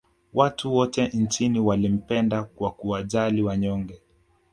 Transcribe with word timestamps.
Watu 0.33 0.73
wote 0.75 1.07
nchini 1.07 1.59
walimpenda 1.59 2.43
kwa 2.43 2.71
kuwajali 2.71 3.43
wanyonge 3.43 4.01